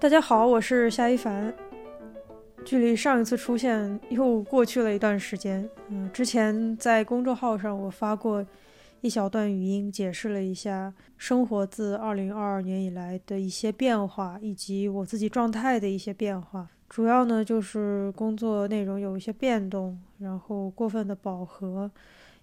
[0.00, 1.52] 大家好，我是夏一凡。
[2.64, 5.68] 距离上一次出现又过去了一段时间。
[5.88, 8.46] 嗯，之前在公众号上我发过
[9.00, 16.68] 一小段语音，解释了一下生活自2022年以来的一些变化，以及我自己状态的一些变化。
[16.88, 21.90] 主要呢就是工作内容有一些变动，然后过分的饱和，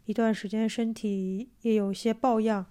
[0.05, 2.65] 一段时间身体也有一些抱恙。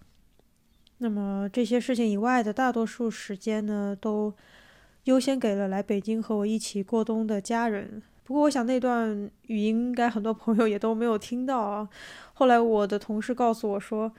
[1.05, 4.35] 那么这些事情以外的大多数时间呢，都。
[5.04, 8.03] 优先给了来北京和我一起过冬的家人。
[8.22, 11.86] 不过，我想那段语音应该很多朋友也都没有听到啊。
[12.32, 14.11] 后来，我的同事告诉我说，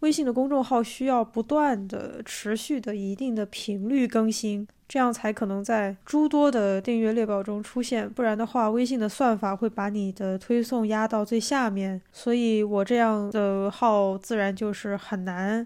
[0.00, 8.10] 微信的公众号需要不断的、持续的、一定的频率更新，这样才可能在诸多的订阅列表中出现。
[8.10, 12.02] 不然的话，微信的算法会把你的推送压到最下面。
[12.10, 15.64] 所以我这样的号自然就是很难。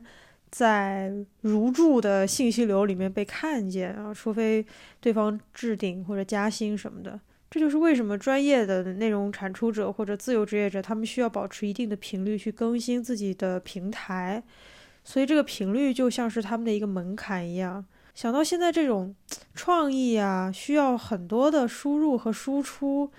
[0.51, 4.65] 在如注的信息流里面被看见啊，除非
[5.01, 7.21] 对方置顶或者加薪什么的。
[7.51, 14.43] 这就是为什么专业的内容产出者或者自由职业者，他们需要保持一定的频率去更新自己的平台。
[15.05, 17.85] 所以这个频率就像是他们的一个门槛一样。
[18.15, 19.15] 想到现在这种
[19.55, 23.11] 创意啊，需要很多的输入和输出。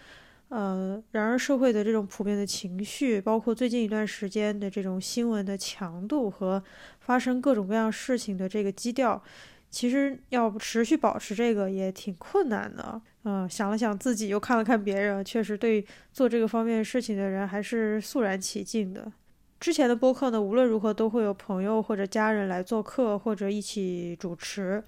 [0.50, 6.64] 呃，然而社会的这种普遍的情绪，包括最近一段时间的这种新闻的强度和
[7.02, 9.22] 发生各种各样事情的这个基调，
[9.70, 13.02] 其实要持续保持这个也挺困难的。
[13.26, 19.12] 嗯，想了想自己，又看了看别人，确实对做这个方面事情的人还是肃然起敬的。
[19.60, 24.82] 之前的播客呢，无论如何都会有朋友或者家人来做客或者一起主持。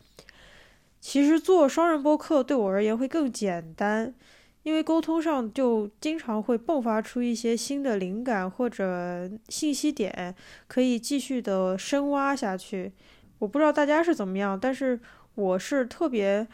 [1.02, 4.14] 其实做双人播客对我而言会更简单。
[4.64, 10.36] 因为沟通上就经常会迸发出一些新的灵感或者信息点，
[10.68, 12.92] 可以继续的深挖下去。
[13.40, 15.00] 我不知道大家是怎么样，但是
[15.36, 16.46] 我是特别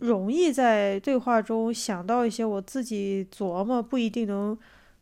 [0.00, 4.58] 容易在对话中想到一些我自己琢磨不一定能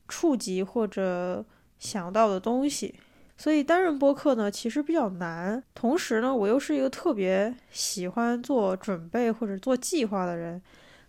[0.06, 1.44] 触及或者
[1.78, 2.94] 想到的东西。
[3.38, 5.62] 所以单人播客呢，其实比较难。
[5.75, 10.60] 同时呢，我又是一个特别喜欢做准备或者做计划的人。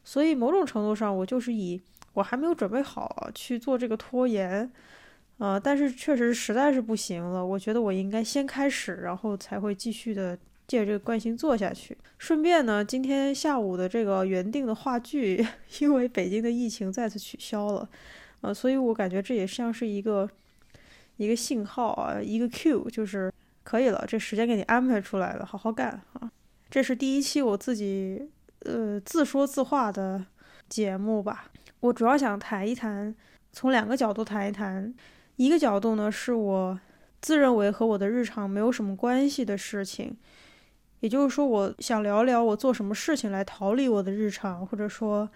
[0.03, 1.79] 所以某种程度上，我就是以
[2.13, 4.69] 我还没有准备好去做这个拖延，
[5.37, 7.45] 呃，但是确实实在是不行了。
[7.45, 11.97] 我觉得我应该先开始，然后才会继续的借这个惯性做下去。
[12.17, 15.45] 顺便呢，今天下午的这个原定的话剧，
[15.79, 17.87] 因为北京的疫情再次取消了，
[18.41, 20.29] 呃，所以我感觉这也像是一个
[21.17, 23.31] 一个信号啊，一个 Q，就是
[23.63, 26.31] 可以了，这时间给你安排出来了，好好干啊。
[26.69, 28.29] 这是第一期我自己。
[28.65, 30.25] 呃，自说自话的
[30.69, 31.51] 节目吧。
[31.79, 33.15] 我主要想谈一谈，
[33.51, 34.93] 从两个角度谈一谈。
[35.37, 36.79] 一个角度呢，是我
[37.19, 40.15] 自认为和我的日常没有什么关系的事情，
[40.99, 45.27] 也就是说，我想聊聊我做什么事情来逃离我的日常，或者说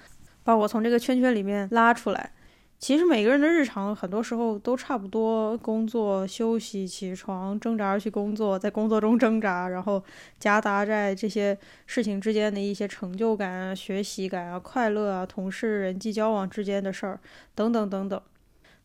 [0.44, 2.34] 把我从这个圈圈里面拉出来。
[2.78, 10.04] 其实每个人的日常很多时候都差不多：工作、休息、起床、挣扎去工作，在工作中挣扎，然后
[10.40, 17.20] 夹杂在这些事情之间的一些成就感啊、学习感啊、快乐啊、同事人际交往之间的事儿
[17.56, 18.22] 等等等等。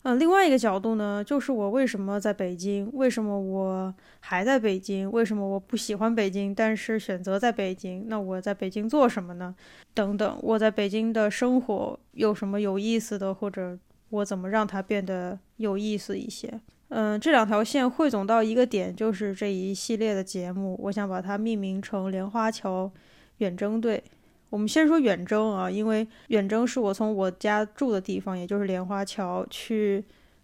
[0.03, 2.89] 嗯，另外一个角度呢，就是我为什么在北京？
[2.93, 5.09] 为什么我还在北京？
[5.11, 8.05] 为什么我不喜欢北京，但是选择在北京？
[8.07, 9.53] 那我在北京做什么呢？
[9.93, 13.77] 等等，我在北京的生活有什么有意思的，或者
[14.09, 16.59] 我怎么让它变得有意思一些？
[16.89, 22.91] 嗯，这两条线汇总到一个点，就是这一系列的节目，我想把它命名成“莲花桥
[23.37, 24.03] 远征队”。
[24.51, 30.03] 我们先说远征啊，因为远征是我从我家住的地方，也就是莲花桥去，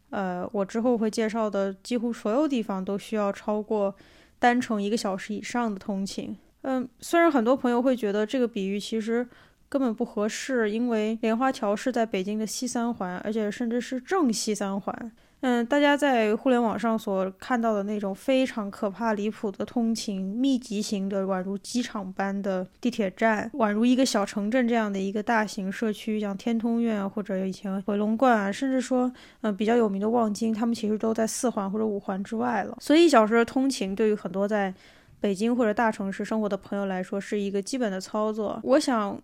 [0.09, 3.93] 呃，我之后会介绍的几乎所有地方都需要超过
[4.39, 6.35] 单程一个小时以上的通勤。
[6.61, 9.27] 嗯，虽然很多朋友会觉得这个比喻其实
[9.67, 15.11] 根本不合适，因为莲花桥是在北京的西三环，而且甚至是正西三环。
[15.41, 29.11] 嗯，大家在互联网上所看到的那种非常可怕、离谱的通勤密集型的，宛如机场般的地铁站，宛如一个小城镇这样的一个大型社区，像天通苑或者以前回龙观啊，甚至说，
[29.41, 32.75] 嗯，比较有名的望京，他们其实都在四环或者五环之外了。
[32.81, 34.73] 所以一小时的通勤对于很多在
[35.19, 38.59] 北京或者大城市生活的朋友来说是一个基本的操作。
[38.63, 39.19] 我想，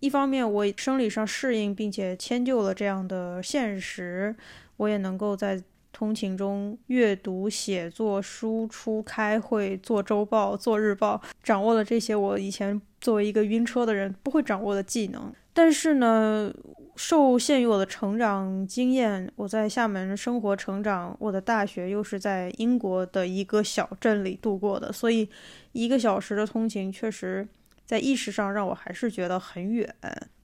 [0.00, 4.34] 一方面我生理上适应并且迁就了这样的现实。
[4.76, 15.32] 我也能够在通勤中阅读、写作、输出、开会、做周报、做日报，掌握了这些我以前作为一个晕车的人不会掌握的技能。
[15.54, 16.52] 但是呢，
[16.96, 25.26] 受限于我的成长经验，我在厦门生活成长，我的大学又是在英国的一个小镇里度过的，所以
[25.72, 27.48] 一个小时的通勤确实
[27.86, 29.94] 在意识上让我还是觉得很远。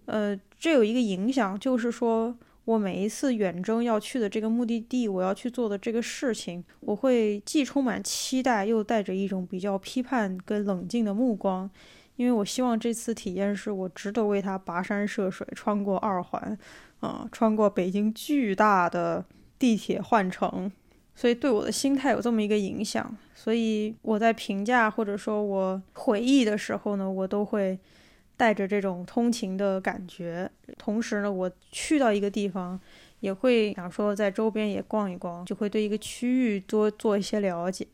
[0.06, 2.34] 呃，这有一个影响，就是说
[2.64, 11.68] 我每一次远征要去的这个目的地，我要去做的这个事情，我会既充满期待，又带着一种比较批判跟冷静的目光。
[12.16, 16.56] 因为我希望这次体验是我值得为它跋山涉水，穿过二环，
[17.00, 19.24] 啊，穿过北京巨大的
[19.58, 20.70] 地铁换乘，
[21.14, 23.16] 所以对我的心态有这么一个影响。
[23.34, 27.78] 所以我在评价或者说我回忆的时候呢，我都会
[28.36, 30.50] 带着这种通勤的感觉。
[30.78, 32.78] 同时呢，我去到一个地方，
[33.20, 37.86] 也会想说在周边也逛一逛，就会对一个区域多做一些了解。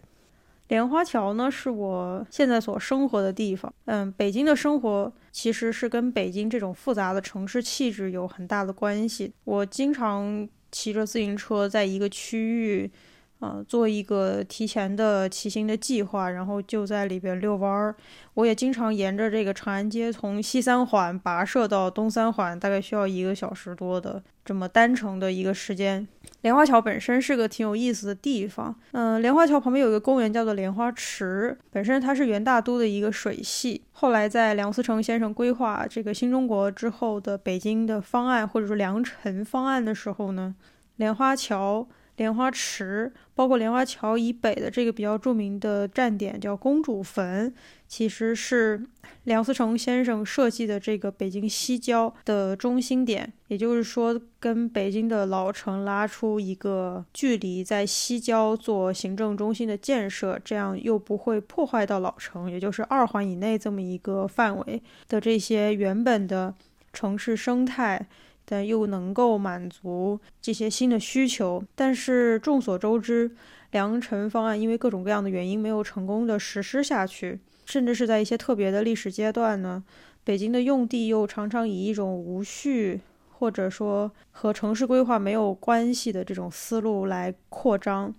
[0.69, 3.73] 莲花桥呢，是我现在所生活的地方。
[3.87, 9.32] 嗯，北京的生活其实是跟北京这种复杂的城市气质有很大的关系。
[9.44, 12.91] 我经常骑着自行车在一个区域，
[13.40, 17.94] 呃，做一个提前的骑行的计划，然后就在里边遛弯儿。
[18.35, 26.06] 我也经常沿着这个长安街从西三环跋涉到东三环，大概需要一个小时多的这么单程的一个时间。
[26.40, 40.56] 莲花桥本身是个挺有意思的地方，嗯，莲花桥旁边有一个公园叫做莲花池，本身它是元大都的一个水系，后来在梁思成先生规划这个新中国之后的北京的方案或者说良辰方案的时候呢，
[40.96, 41.87] 莲花桥。
[42.19, 47.55] 莲花池，包括莲花桥以北的这个比较著名的站点叫公主坟，
[47.87, 48.85] 其实是
[49.25, 53.32] 梁思成先生设计的这个北京西郊的中心点。
[53.47, 66.53] 也就是说，跟北京的老城拉出一个距离，在西郊做行政中心的建设，这样又不会破坏到老城，也就是二环以内这么一个范围的这些原本的
[66.93, 68.06] 城市生态。
[68.50, 73.30] 但又能够满足这些新的需求，但是众所周知，
[73.72, 79.84] 良辰方案因为各种各样的原因没有成功的实施下去，甚至是在一些特别的历史阶段呢，
[80.24, 88.14] 北京的用地又常常以一种无序或者说和城市规划没有关系的这种思路来扩张，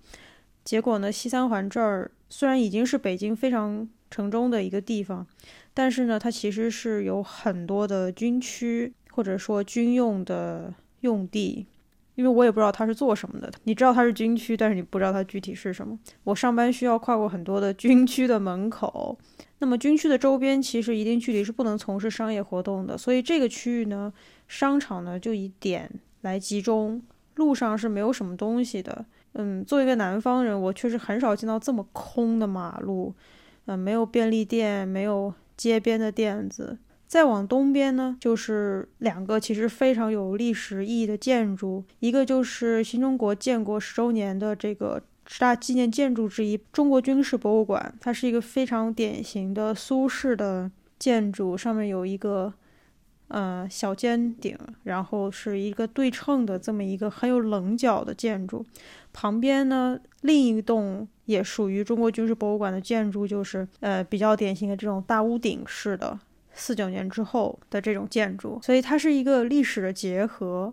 [0.62, 5.26] 结果呢，西三环这儿虽然已经是北京非常城中的一个地方，
[5.74, 8.92] 但是呢，它其实是有很多的军区。
[9.10, 11.66] 或者说军用的用地，
[12.14, 13.50] 因为我也不知道它是做什么的。
[13.64, 15.98] 你知道它是军区，但是你不知道它具体是什么。
[16.24, 19.18] 我上班需要跨过很多的军区的门口，
[19.58, 24.12] 那么军区的周边其实一定距离是不能从事商业活动的，所以这个区域呢，
[24.48, 25.90] 商场呢就以点
[26.22, 27.02] 来集中，
[27.36, 29.04] 路上是没有什么东西的。
[29.34, 33.14] 嗯，作为一个南方人，我确实很少见到这么空的马路，
[33.66, 36.78] 嗯，没有便利店，没有街边的店子。
[37.10, 47.92] 再往东边呢，就是两个其实非常有历史意义的建筑，一个就是新中国建国十周年的这个十大纪念建筑之一——中国军事博物馆。
[48.00, 50.70] 它是一个非常典型的苏式的
[51.00, 52.54] 建筑，上面有一个
[53.26, 58.64] 呃小尖顶，然后是一个对称的这么一个很有棱角的建筑。
[59.12, 66.16] 旁边呢，另一栋也属于中国军事博物馆的建筑，就是呃比较典型的这种大屋顶式的。
[66.52, 70.72] 四九年之后的这种建筑，所以它是一个历史的结合，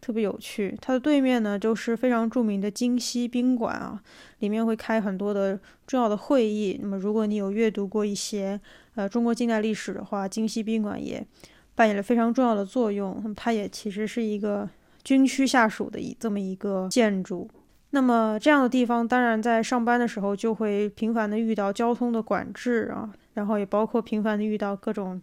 [0.00, 0.76] 特别有趣。
[0.80, 4.00] 它的对面呢，就是非常著名的京西宾馆啊，
[4.38, 6.78] 里面会开很多的重要的会议。
[6.80, 8.60] 那么，如果你有阅读过一些
[8.94, 11.26] 呃中国近代历史的话，京西宾馆也
[11.74, 13.20] 扮演了非常重要的作用。
[13.22, 14.68] 那么，它也其实是一个
[15.02, 17.48] 军区下属的一这么一个建筑。
[17.90, 23.12] 那么，这样的地方当然在上班的时候就会频繁的遇到交通的管制啊。
[23.34, 25.20] 然后也包括频繁的遇到各种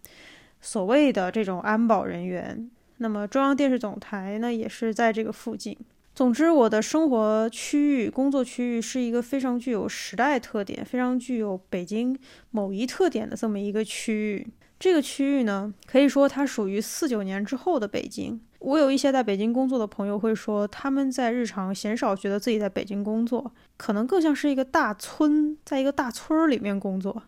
[0.60, 2.70] 所谓的这种安保人员。
[2.98, 5.76] 那么中央电视总台呢，也是在这个附近。
[6.14, 12.16] 总之，我的生活区域、工作区域是一个非常具有时代特点、非常具有北京
[12.52, 14.46] 某一特点的这么一个区域。
[14.78, 18.40] 这个区域呢，可以说它属于四九年之后的北京。
[18.64, 27.22] 我有一些在北京工作的朋友会说，他们在日常鲜少觉得自己在北京工作，可能更像是一个大村，在一个大村儿里面工作。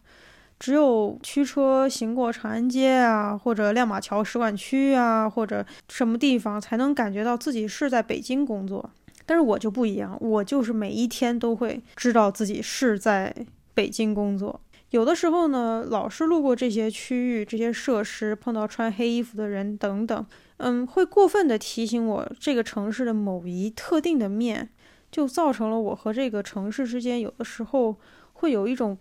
[0.58, 8.90] 只有驱车行过长安街啊，或者亮马桥使馆区啊，或者什么地方，才能感觉到自己是在北京工作。
[9.26, 13.34] 但是我就不一样，我就是每一天都会知道自己是在
[13.74, 14.58] 北京工作。
[14.90, 20.24] 有的时候呢，老是路过这些区域、这些设施，碰到穿黑衣服的人等等，
[20.58, 24.70] 嗯，会过分的提醒我这个城市的某一特定的面，
[25.10, 27.96] 就造成了我和这个城市之间有的时候
[28.32, 28.98] 会有一种。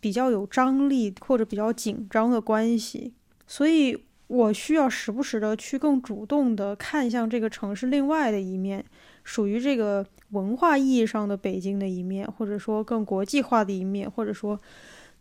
[0.00, 3.12] 比较有张力或者比较紧张的关系，
[3.48, 8.84] 所以我需要时不时的去更主动的看向这个城市另外的一面，
[9.24, 14.60] 属于这个文化意义上的北京的一面，或者说更国际化的一面，或者说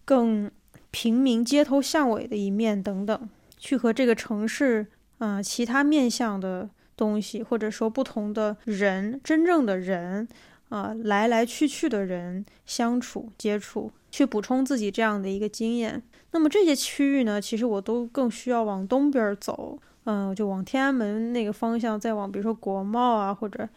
[0.06, 0.52] 更
[0.92, 4.86] 平民街头巷尾的一面等等，去和这个城市
[5.20, 10.28] 嗯其他面向的东西，或者说不同的人，真正的人
[10.70, 16.02] 啊来来去去的人相处接触，去补充自己这样的一个经验。
[16.32, 23.68] 那么这些区域呢，其实我都更需要往东边走，嗯，就往天安门那个方向，再往比如说国贸啊，或者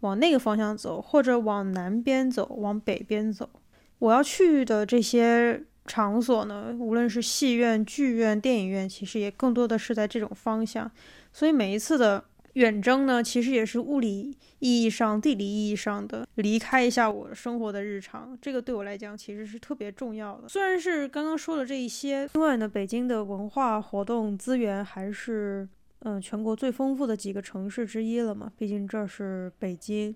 [0.00, 3.48] 往那个方向走，或者往南边走，往北边走。
[3.98, 10.90] 我要去的这些场所呢，无论是戏院、剧院、电影院，其实也更多的是在这种方向。
[11.32, 12.24] 所以每一次的。
[12.54, 20.48] 远征呢，其实也是物理意义上、地理意义上的离开一下我生活的日常，这个对我来讲其实是特别重要的。
[20.48, 25.68] 虽然是刚刚说的这一些，另外呢，北京的文化活动资源还是
[26.02, 30.14] 嗯全国最丰富的几个城市之一了嘛，毕竟这是北京。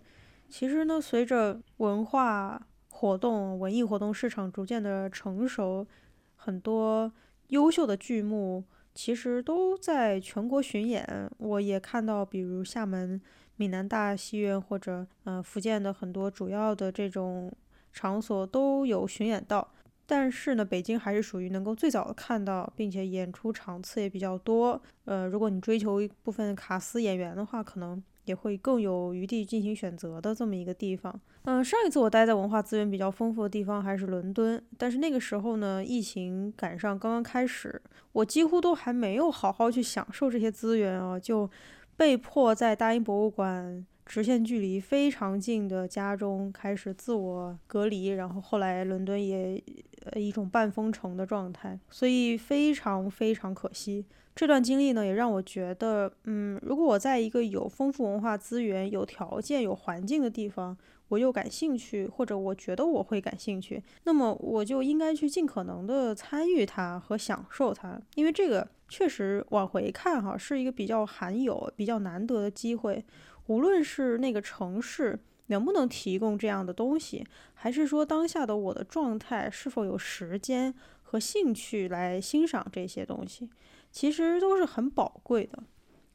[0.48, 2.67] 其实呢，随着文化
[2.98, 5.86] 活动、文艺活动市场逐渐的成熟，
[6.34, 7.12] 很多
[7.48, 8.64] 优秀的剧目。
[8.92, 13.20] 其实都在全国巡演，我也看到，比如厦门
[13.54, 17.52] 闽南大戏院或者呃福建的很多主要的这种
[17.92, 19.68] 场所都有巡演到。
[20.04, 24.82] 但是呢，北京还是属于能够最早看到，并且演出场次也比较多。
[25.04, 28.02] 呃，如果你追求一部分卡司演员的话，可能。
[28.28, 31.18] 也会更有余地进行选择的这么一个地方。
[31.42, 37.80] 嗯，上一次我待在文化资源比较丰富的地方还是伦敦，但是那个时候呢，疫情赶上刚刚开始，
[38.12, 41.50] 我几乎都还没有好好去享受这些资源啊，就
[41.96, 49.62] 被迫在大英博物馆直线距离非常近的家中开始自我隔离，然后后来伦敦也
[50.04, 54.04] 呃一种半封城的状态，所以非常非常可惜。
[54.38, 60.78] 这段经历呢，也让我觉得，嗯，如果我在一个有丰富文化资源、有条件、有环境的地方，
[61.08, 73.04] 我又感兴趣，或者我觉得我会感兴趣，那么我就应该去尽可能的参与它和享受它，因为这个确实往回看哈，是一个比较罕有、比较难得的机会。
[73.48, 75.18] 无论是那个城市
[75.48, 83.48] 能不能提供这样的东西，还是说当下的我的状态是否有时间和兴趣来欣赏这些东西。
[83.90, 85.62] 其实都是很宝贵的，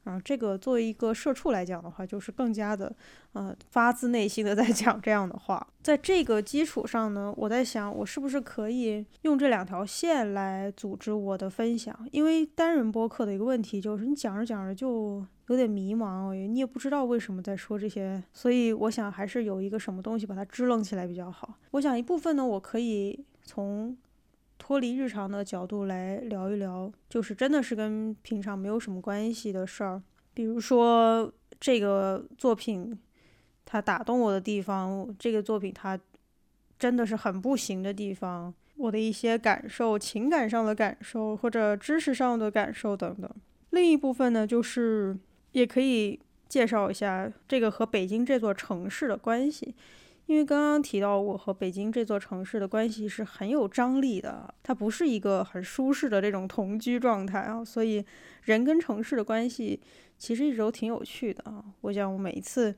[0.04, 2.94] 啊，这个作为一个社畜来讲的话，就是更加的，
[3.32, 5.66] 呃，发自内心的在讲这样的话。
[5.82, 11.94] 在这个基础上呢，我在想，我是不是可以用这两条线来组织我的分享？
[12.12, 21.54] 因为单人播客的一个问题就是，你讲着讲着就有点迷茫，你也不知道为什么在说这些，所以我想还是有一个什么东西把它支棱起来比较好。
[21.72, 23.96] 我想一部分呢，我可以从。
[24.66, 30.00] 脱离日常的角度来聊一聊，就是真的是跟平常没有什么关系的事儿。
[30.32, 31.30] 比如说
[31.60, 32.98] 这个作品，
[33.66, 36.00] 它打动我的地方，这个作品它
[36.78, 43.30] 真的是很不行的地方，我的一些感受、情感上的感受或者知识上的感受等等。
[43.68, 45.14] 另一部分呢，就是
[45.52, 46.18] 也可以
[46.48, 49.74] 介绍一下这个和北京这座城市的关系。
[50.26, 58.04] 因为刚刚提到我和北京这座城市的关系是很有张力的，它不是一个很舒适的这种同居状态啊，所以
[58.44, 59.80] 人跟城市的关系
[60.16, 61.62] 其实一直都挺有趣的啊。
[61.82, 62.74] 我想我每一次，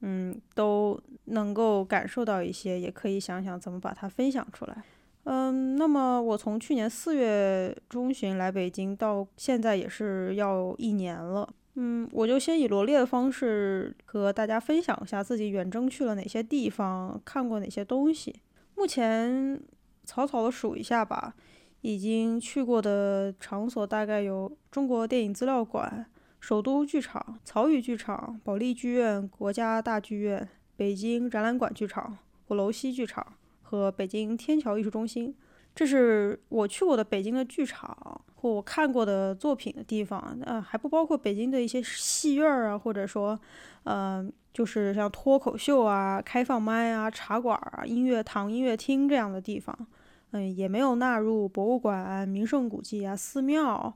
[0.00, 4.82] 嗯，都能够感受到一些，也可以想想怎么把它分享出来。
[5.24, 11.48] 嗯，那么我从去年四月中旬来北京到现在也是要一年了。
[11.74, 18.42] 嗯，我就先以罗列的方式和大家分享一下自己远征去了哪些地方，看过哪些东西。
[18.76, 19.58] 目前
[20.04, 21.34] 草草的数一下吧，
[21.80, 26.04] 已经去过的场所大概有中国电影资料馆、
[26.40, 33.26] 首都剧场、曹禺剧场、保利剧院、国家大剧院、北京展览馆剧场、鼓楼西剧场
[33.62, 35.34] 和北京天桥艺术中心。
[35.74, 43.38] 这是我去过的北京的剧场或我看过的作品的地方，呃，还不包括北京的一些戏院啊，或者说，
[43.84, 49.86] 呃，就是像脱口秀啊、开放麦啊、茶馆啊、音乐堂、音乐厅这样的地方，
[50.32, 53.94] 嗯，也没有纳入博物馆、名胜古迹啊、寺庙，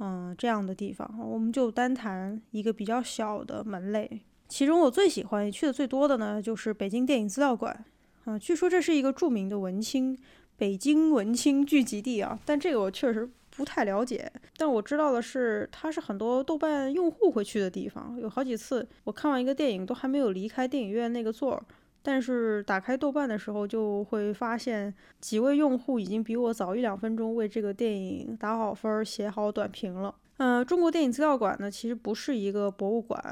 [0.00, 1.08] 嗯，这样的地方。
[1.24, 7.84] 我们就单谈一个比较小的门类，其中我最喜欢去的最多的呢，就是北京电影资料馆，
[8.24, 10.18] 啊，据说这是一个著名的文青。
[10.56, 14.30] 北京文青聚集地啊，但这个我确实不太了解。
[14.56, 18.18] 但我知道的是，它是很多豆瓣用户会去的地方。
[18.20, 21.64] 有好几次我看完一个电影，都还没有离开电影院那个座儿，
[22.02, 30.14] 但是打开豆瓣的时候，就会发现几位用户已经比我早一两分钟为这个电影打好分、写好短评了。
[30.36, 33.22] 呃，中国电影资料馆呢，其实不是一个博物馆，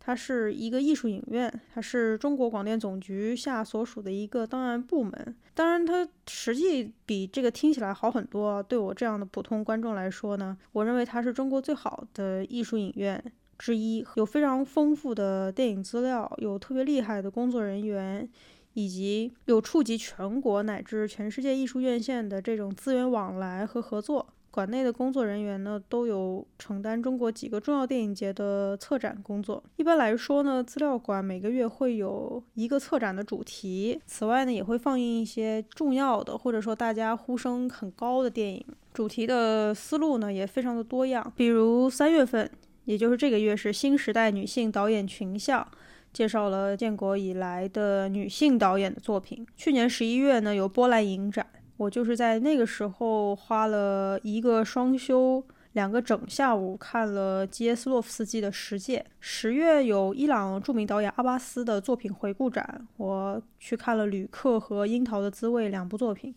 [0.00, 5.36] 它是一个艺术影院，它是中国广电总局下所属的一个档案部门。
[5.54, 8.60] 当然，它实际比这个听起来好很多。
[8.60, 13.22] 对我这样的普通观众来说呢，我认为它是中国最好的艺术影院
[13.56, 18.28] 之一，有非常丰富的电影资料，有特别厉害的工作人员，
[18.74, 24.26] 以及有触及全国乃至全世界艺术院线的这种资源往来和合作。
[24.50, 29.62] 馆内的工作人员呢，都有承担中国几个重要电影节的策展工作。
[29.76, 34.00] 一般来说呢，资料馆每个月会有一个策展的主题。
[34.06, 38.64] 此外呢，也会放映一些重要的或者说大家呼声很高的电影。
[38.92, 41.32] 主题的思路呢，也非常的多样。
[41.36, 42.50] 比如三月份，
[42.84, 45.64] 也就是这个月，是新时代女性导演群像，
[46.12, 49.46] 介绍了建国以来的女性导演的作品。
[49.56, 51.46] 去年十一月呢，有波兰影展。
[51.78, 55.42] 我就是在那个时候花了一个双休，
[55.74, 58.98] 两个整下午看了基耶斯洛夫斯基的《十戒》。
[59.20, 66.34] 十月有伊朗著名导演阿巴斯的作品回顾展，我去看了《旅客》和《樱桃的滋味》两部作品。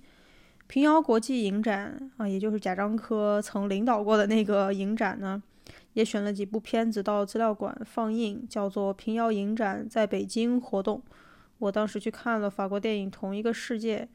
[0.68, 5.42] 平遥国际影展啊，也就是贾樟柯曾领导过的那个影展呢，
[5.94, 11.02] 也选了几部片子到资料馆放映，叫做平遥影展在北京活动。
[11.58, 14.08] 我当时去看了法国电影《同一个世界》。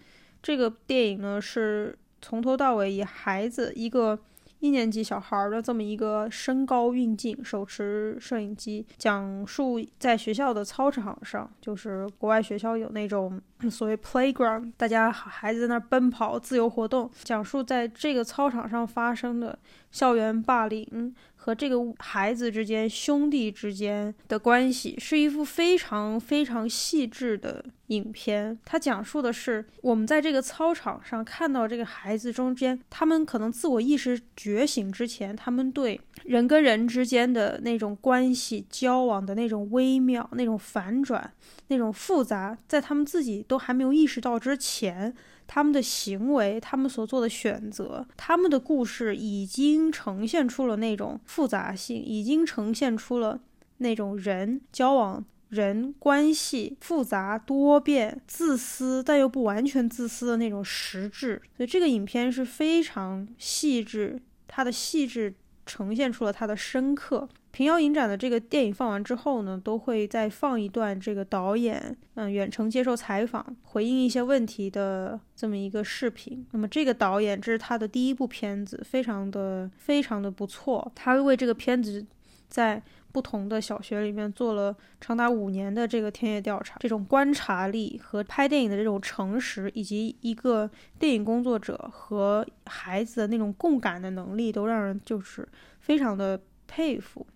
[0.46, 4.16] 这个电影呢，是从头到尾以孩子一个
[4.60, 19.58] 一年级小孩的这么一个身高运镜，手持摄影机，讲述在学校的操场上，就是国外学校有那种所谓 playground，大家孩子在那儿奔跑自由活动，讲述在这个操场上发生的
[19.90, 21.12] 校园霸凌。
[21.46, 28.58] 和这个孩子之间、兄弟之间的关系，是一幅非常非常细致的影片。
[28.64, 41.32] 它讲述的是我们在这个操场上看到这个孩子中间，他们可能自我意识觉醒之前，他们对人跟人之间的那种关系、交往的那种微妙、那种反转、
[41.68, 45.14] 那种复杂，在他们自己都还没有意识到之前。
[45.48, 53.38] 他们的行为，他们所做的选择，他们的故事已经呈现出了那种复杂性，已经呈现出了
[53.76, 61.40] 那种人交往、人关系复杂多变、自私但又不完全自私的那种实质。
[61.56, 65.32] 所以这个影片是非常细致，它的细致
[65.66, 67.28] 呈现出了它的深刻。
[67.50, 76.46] 平遥影展的这个电影放完之后呢，都会再放一段这个导演嗯远程接受采访、回应一些问题的这么一个视频。
[76.52, 80.92] 那么这个导演这是他的第一部片子，非常的非常的不错。
[80.94, 82.04] 他为这个片子
[82.48, 82.82] 在
[83.16, 95.48] 不同的小学里面做了长达五年的这个田野调查，这种观察力和拍电影的这种诚实，以及一个电影工作者和孩子的那种共感的能力，都让人就是
[95.80, 97.26] 非常的佩服。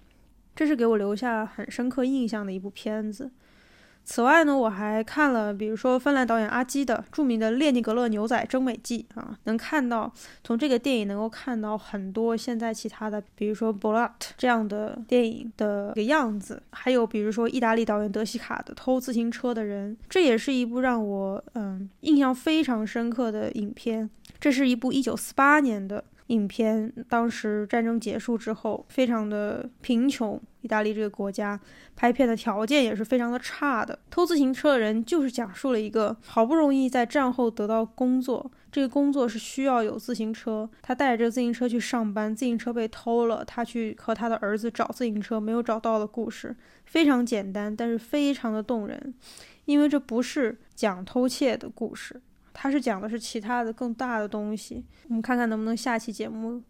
[0.54, 3.30] 这是给我留下很深刻印象的一部片子。
[4.04, 24.10] 此外呢，我还看了，比如说芬兰导演阿基的著名的《列宁格勒牛仔征美记》啊，能看到从这个电影能够看到很多现在其他的，比如说《b o l a t 这样的电影的个样子，还有比如说意大利导演德西卡的《偷自行车的人》，这也是一部让我嗯印象非常深刻的影片。
[24.40, 26.02] 这是一部一九四八年的。
[26.30, 31.58] 影片当时战争结束之后，非常的贫穷，意大利这个国家
[31.96, 33.98] 拍片的条件也是非常的差的。
[34.08, 49.12] 偷自行车的人就是讲述了一个好不容易在战后得到工作，这个工作是需要有自行车，他带着自行车去上班，自行车被偷了，他去和他的儿子找自行车没有找到的故事，非常简单，但是非常的动人，
[49.64, 52.20] 因为这不是讲偷窃的故事。
[52.52, 56.62] 他是讲的是其他的更大的东西，我们看看能不能下期节目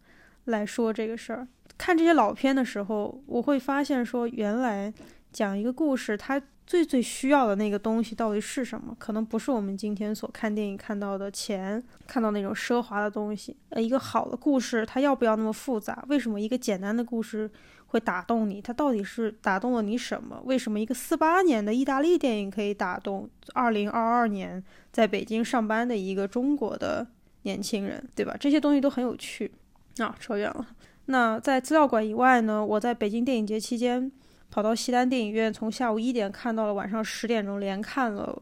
[0.45, 1.47] 来说这个事儿。
[1.77, 4.93] 看这些老片的时候，我会发现说，原来
[5.31, 8.95] 讲一个故事，它最最需要的那个东西到底是什么？
[8.99, 13.57] 可能不是我们今天所看电影看到的钱，看到那种奢华的东西。
[13.69, 16.05] 呃，一个好的故事，它要不要那么复杂？
[16.07, 17.49] 为什么一个简单的故事？
[17.91, 20.41] 会打动你，它到底是打动了你什么？
[20.45, 27.05] 为什么一个四八年的意大利电影可以打动二零二二年在北京上班的一个中国的
[27.43, 28.35] 年轻人，对吧？
[28.39, 29.51] 这些东西都很有趣。
[29.97, 30.65] 啊，扯远了。
[31.05, 32.65] 那在资料馆以外呢？
[32.65, 34.09] 我在北京电影节期间
[34.49, 38.41] 跑到西单电影院，从下午一点看到了晚上十点钟，连看了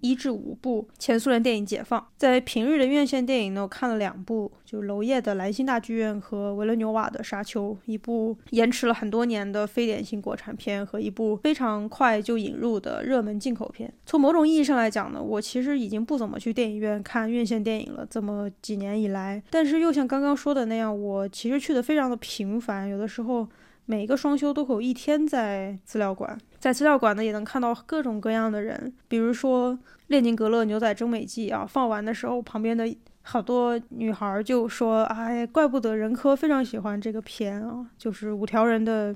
[0.00, 2.06] 一至五部前苏联电影解放。
[2.16, 13.92] 在平日的院线电影呢，我看了两部，就娄烨的《兰心大剧院》和维伦纽瓦的《沙丘》，一部延迟了很多年的非典型国产片和一部非常快就引入的热门进口片。
[14.06, 19.42] 从某种意义上来讲呢，我其实已经不怎么去电影院看院线电影了，这么几年以来。
[19.50, 23.46] 但是又像刚刚说的那样，我其实去的非常的频繁，有的时候。
[23.90, 29.72] 每个双休都会有一天在资料馆，在资料馆呢也能看到各种各样的人，比如说
[30.06, 32.88] 《列宁格勒牛仔征美记》啊，放完的时候旁边的
[33.22, 39.12] 好多女孩就说：“哎，怪不得任科非常喜欢这个片啊，就是五条人的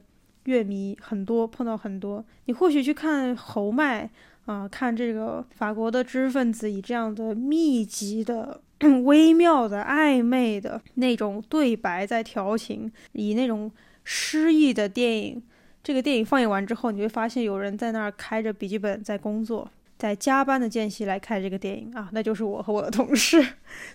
[0.47, 2.25] 乐迷很多，碰到很多。
[2.47, 4.11] 你或许去看侯麦
[4.47, 8.61] 啊，看这个法国的知识分子以这样的密集的、
[9.05, 13.71] 微妙的、暧昧的那种对白在调情，以那种。”
[14.05, 15.43] 诗意的电影，
[15.83, 23.45] 这个电影放映完之后，你会发现有人在那儿开着笔记本在工作，在加班的间隙来看这个电影啊，那就是我和我的同事。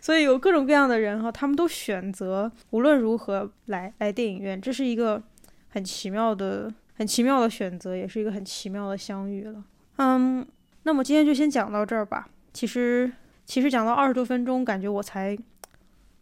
[0.01, 5.21] 所以有各种各样的人哈，他们都选择无论如何来来电影院，这是一个
[5.69, 9.63] 很奇妙的、很奇妙的选择，也是一个很奇妙的相遇了。
[9.97, 10.45] 嗯，
[10.83, 12.27] 那么今天就先讲到这儿吧。
[12.51, 13.11] 其实，
[13.45, 15.37] 其实讲到二十多分钟，感觉我才。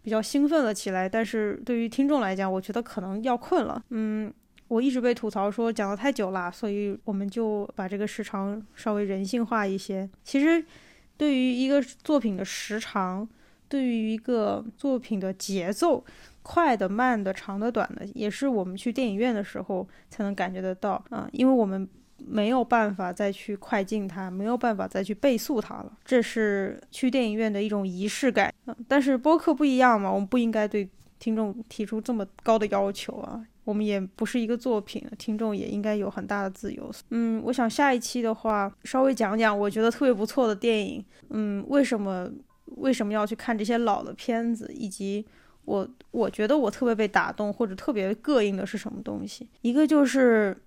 [0.08, 3.84] 比较兴奋了起来，但是对于听众来讲，我觉得可能要困了。
[3.90, 4.34] 嗯，
[4.70, 10.10] 我一直被吐槽说讲的太久了，所以我们就把这个时长稍微人性化一些。
[10.24, 10.64] 其实，
[11.18, 13.28] 对于一个作品的时长，
[13.68, 16.02] 对于一个作品的节奏，
[16.42, 21.86] 快的、慢的、长的、短的，也是我们去电影院的时候才能感觉得到啊，因为我们。
[22.26, 25.92] 没有办法再去快进它，没有办法再去倍速它了。
[26.04, 28.54] 这是去电影院的一种仪式感。
[28.88, 33.46] 但是播客不一样嘛，我们不应该对听众提出这么高的要求啊。
[33.64, 36.90] 我们也不是一个作品，听众也应该有很大的自由。
[37.10, 41.04] 嗯，我想下一期的话，稍微讲讲我觉得特别不错的电影。
[41.30, 42.30] 嗯，为什么
[42.78, 45.26] 为什么要去看这些老的片子，以及
[45.66, 49.48] 我我觉得我特别被打动或者特别膈应的是什么东西？
[49.62, 50.58] 一个就是。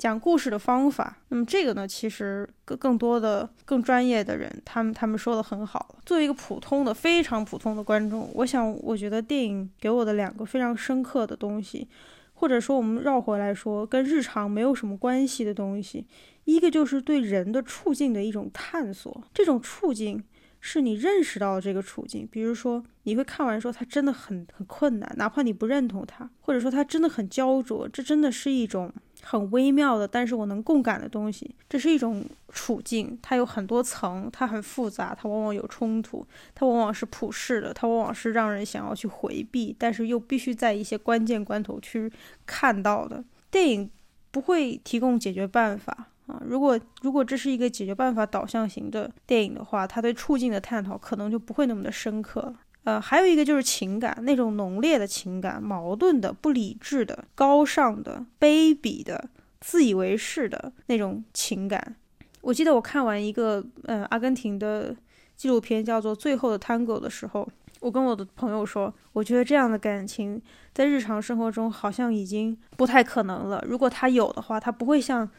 [0.00, 5.94] 讲故事的方法，那么这个呢，其实更更多的、更专业的人，他们他们说的很好。
[6.06, 11.86] 作为一个普通的、非常普通的观众，我想，我觉得电影给我的两个非常深刻的东西，
[12.32, 16.06] 或者说我们绕回来说，跟日常没有什么关系的东西，
[16.44, 19.22] 一个就是对人的处境的一种探索。
[19.34, 20.24] 这种处境
[20.60, 28.90] 是你认识到这个处境，比如说你会看完说他真的很很困难，哪怕你不认同他，或者说他真的很焦灼，这真的是一种。
[29.22, 42.10] 很微妙的，但是我能共感的东西，这是一种处境，它有很多层，它很复杂，它往往有冲突，它往往是普世的，它往往是让人想要去回避，但是又必须在一些关键关头去
[42.46, 43.22] 看到的。
[43.50, 43.90] 电影
[44.30, 52.54] 不会提供解决办法啊，如果如果这是一个解决办法导向型的电影的话，它对处境的探讨可能就不会那么的深刻。
[52.90, 59.28] 呃，还有一个就是情感，那种浓烈的情感，矛盾的、不理智的、高尚的、卑鄙的、
[59.60, 61.94] 自以为是的那种情感。
[62.40, 64.96] 我记得我看完一个呃阿根廷的
[65.36, 67.48] 纪录片，叫做《最后的 Tango》的时候，
[67.78, 70.42] 我跟我的朋友说，我觉得这样的感情
[70.74, 73.64] 在日常生活中好像已经不太可能了。
[73.68, 75.30] 如果他有的话，他不会像，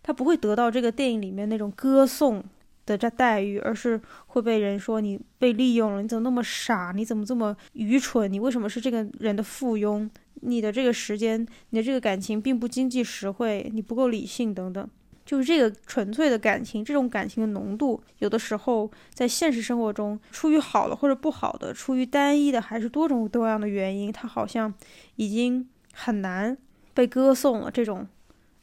[0.00, 2.44] 他不会得到这个电影里面那种歌颂。
[2.86, 6.92] 的这待遇，而是会被人说你被利用了，你怎么那么傻？
[6.94, 8.32] 你怎么这么愚蠢？
[8.32, 10.08] 你为什么是这个人的附庸？
[10.42, 14.88] 你的这个时间，你的这个感情并不经济实惠，你不够理性等等。
[15.26, 24.72] 就是这个纯粹的感情，这种感情的浓度，有的时候在现实生活中，出于好的或者不好的，出于单一的还是多种多样的原因，它好像
[25.16, 26.56] 已经很难
[26.94, 27.70] 被歌颂了。
[27.70, 28.08] 这种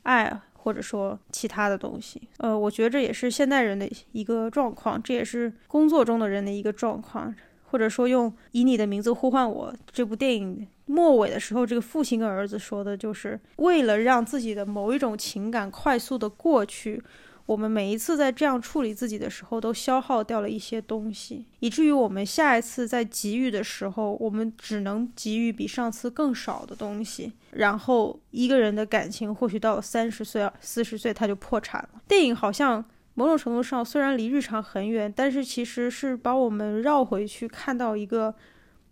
[0.03, 0.41] 爱。
[0.57, 7.33] 或者说其他的东西，呃，我觉得这也是现代人的一个状况，这也是工作中的人的一个状况。
[7.69, 17.03] 或者说，用以你的名字呼唤我这部电影末尾的时候，这个父亲跟儿子说的，就是为了让自己的某一种情感快速的过去。
[17.47, 27.33] 我们每一次在这样处理自己的时候，都消耗掉了一些东西，以至于我们下一次在给予的时候，我们只能给予比上次更少的东西。
[27.51, 32.01] 然后一个人的感情，或许到了三十岁、四十岁，他就破产了。
[32.07, 32.83] 电影好像
[33.15, 38.35] 某种程度上虽然离日常很远，但是其实是把我们绕回去，看到一个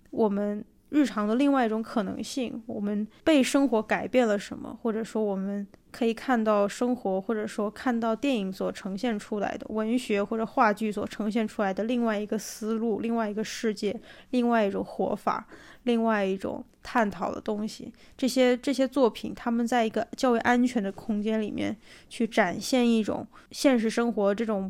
[0.09, 0.65] 我们。
[0.89, 13.97] 日常的另外一种可能性，我们被生活改变了什么，或者说我们可以看到生活，或者说看到电影所呈现出来的文学或者话剧所呈现出来的另外一个思路、另外一个世界、
[14.31, 15.47] 另外一种活法、
[15.83, 17.93] 另外一种探讨的东西。
[18.17, 21.73] 这些这些作品，他们在一个较为安全的空间里面
[22.09, 24.69] 去展现一种现实生活这种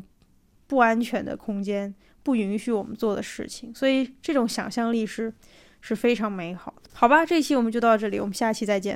[0.68, 3.74] 不安全的空间，不允许我们做的事情。
[3.74, 5.34] 所以这种想象力是
[5.80, 6.90] 是非常美好的。
[6.92, 8.94] 好吧，这一期我们就到这里，我们下期再见。